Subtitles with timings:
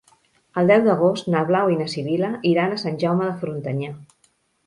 [0.59, 3.93] El deu d'agost na Blau i na Sibil·la iran a Sant Jaume de Frontanyà.